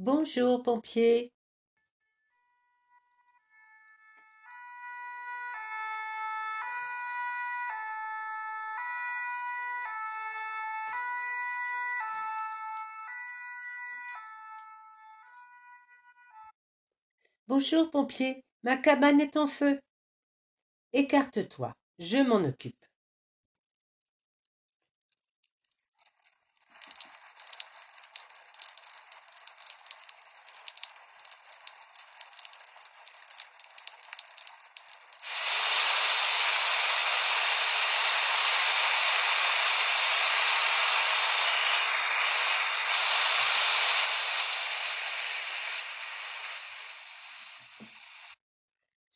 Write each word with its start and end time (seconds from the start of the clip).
Bonjour, 0.00 0.62
pompier. 0.62 1.30
Bonjour, 17.46 17.90
pompier. 17.90 18.42
Ma 18.62 18.78
cabane 18.78 19.20
est 19.20 19.36
en 19.36 19.46
feu. 19.46 19.78
Écarte-toi, 20.94 21.74
je 21.98 22.16
m'en 22.16 22.36
occupe. 22.36 22.86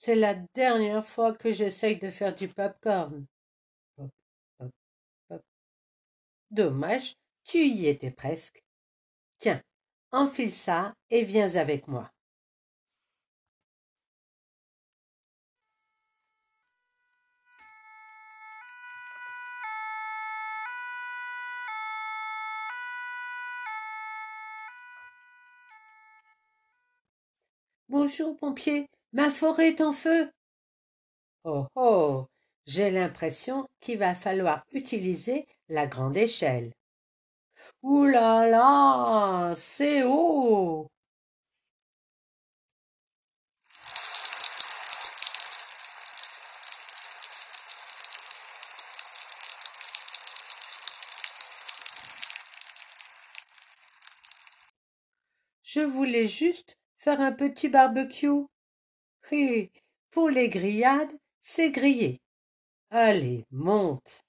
C'est 0.05 0.17
la 0.17 0.35
dernière 0.35 1.03
fois 1.03 1.33
que 1.33 1.51
j'essaye 1.51 1.97
de 1.97 2.11
faire 2.11 2.35
du 2.35 2.47
popcorn. 2.47 3.25
Pop, 3.97 4.11
pop, 4.59 4.71
pop. 5.29 5.43
Dommage, 6.51 7.17
tu 7.43 7.61
y 7.61 7.87
étais 7.87 8.11
presque. 8.11 8.63
Tiens, 9.39 9.63
enfile 10.13 10.53
ça 10.53 10.93
et 11.09 11.25
viens 11.25 11.57
avec 11.57 11.89
moi. 11.89 12.11
Bonjour, 27.89 28.37
pompier. 28.37 28.87
Ma 29.15 29.31
forêt 29.31 29.69
est 29.69 29.81
en 29.81 29.93
feu. 29.93 30.29
Oh 31.45 31.67
oh. 31.77 32.27
J'ai 32.67 32.91
l'impression 32.91 33.65
qu'il 33.81 33.99
va 33.99 34.13
falloir 34.13 34.65
utiliser 34.73 35.47
la 35.69 35.87
grande 35.87 36.17
échelle. 36.17 36.73
Ouh 37.83 38.07
là 38.07 38.49
là. 38.49 39.55
C'est 39.57 40.03
haut. 40.03 40.89
Je 55.63 55.81
voulais 55.81 56.27
juste 56.27 56.77
faire 56.97 57.21
un 57.21 57.33
petit 57.33 57.69
barbecue. 57.69 58.47
Pour 60.11 60.29
les 60.29 60.49
grillades, 60.51 61.13
c'est 61.41 61.71
grillé. 61.71 62.21
Allez, 62.91 63.47
monte. 63.51 64.23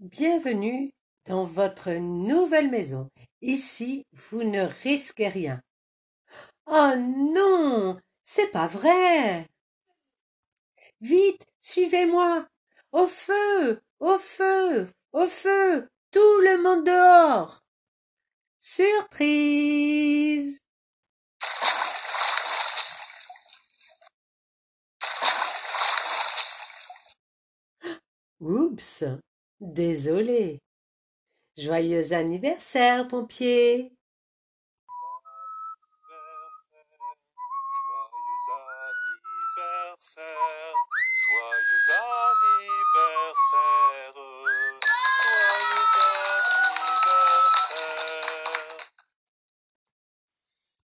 Bienvenue 0.00 0.92
dans 1.26 1.44
votre 1.44 1.92
nouvelle 1.92 2.68
maison. 2.68 3.08
Ici, 3.40 4.04
vous 4.12 4.42
ne 4.42 4.62
risquez 4.82 5.28
rien. 5.28 5.62
Oh 6.66 6.94
non, 6.98 8.00
c'est 8.22 8.50
pas 8.50 8.66
vrai. 8.66 9.48
Vite, 11.00 11.46
suivez-moi. 11.60 12.46
Au 12.92 13.06
feu, 13.06 13.82
au 14.00 14.18
feu, 14.18 14.88
au 15.12 15.26
feu, 15.26 15.88
tout 16.10 16.40
le 16.40 16.62
monde 16.62 16.84
dehors. 16.84 17.62
Surprise. 18.58 20.58
Oups, 28.40 29.04
désolé. 29.60 30.60
Joyeux 31.56 32.12
anniversaire, 32.12 33.08
pompier. 33.08 33.92
So 40.02 40.31